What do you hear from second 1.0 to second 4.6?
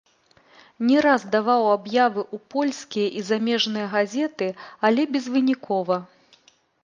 раз даваў аб'явы ў польскія і замежныя газеты,